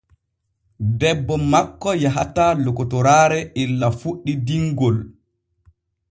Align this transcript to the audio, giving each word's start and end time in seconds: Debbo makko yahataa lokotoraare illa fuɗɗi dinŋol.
Debbo 1.01 1.35
makko 1.51 1.91
yahataa 2.03 2.49
lokotoraare 2.63 3.37
illa 3.63 3.87
fuɗɗi 3.99 4.33
dinŋol. 4.45 4.97